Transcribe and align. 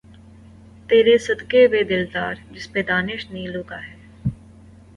''تیرے 0.89 1.15
صدقے 1.27 1.61
وے 1.71 1.81
دلدارا‘‘ 1.91 2.43
جس 2.53 2.65
پہ 2.71 2.79
ڈانس 2.87 3.21
نیلو 3.33 3.63
کا 3.69 3.79
ہے۔ 3.87 3.95